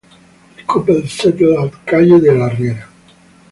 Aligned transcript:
The 0.57 0.63
couple 0.63 1.07
settled 1.07 1.73
at 1.75 1.85
Calle 1.85 2.19
de 2.19 2.33
la 2.33 2.47
Riera. 2.49 2.87